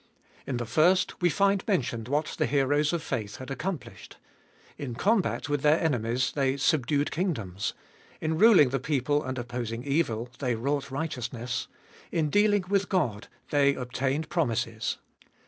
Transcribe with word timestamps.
In 0.47 0.57
the 0.57 0.65
first 0.65 1.21
we 1.21 1.29
find 1.29 1.63
mentioned 1.67 2.07
what 2.07 2.25
the 2.39 2.47
heroes 2.47 2.91
of 2.91 3.03
faith 3.03 3.35
had 3.35 3.51
accomplished. 3.51 4.17
In 4.75 4.95
combat 4.95 5.47
with 5.47 5.61
their 5.61 5.79
enemies, 5.79 6.31
they 6.31 6.57
subdued 6.57 7.11
kingdoms; 7.11 7.75
in 8.19 8.39
ruling 8.39 8.69
the 8.69 8.79
people 8.79 9.21
and 9.23 9.37
opposing 9.37 9.83
evil, 9.83 10.29
they 10.39 10.55
wrought 10.55 10.89
righteousness; 10.89 11.67
in 12.11 12.31
dealing 12.31 12.63
with 12.67 12.89
God, 12.89 13.27
they 13.51 13.75
obtained 13.75 14.27
promises. 14.29 14.97